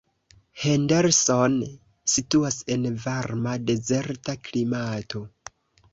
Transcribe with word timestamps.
Henderson 0.61 1.57
situas 2.15 2.57
en 2.77 2.89
varma 3.07 3.53
dezerta 3.71 4.37
klimato. 4.49 5.27